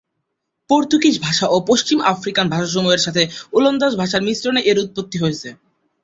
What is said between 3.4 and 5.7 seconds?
ওলন্দাজ ভাষার মিশ্রণে এর উৎপত্তি হয়েছে।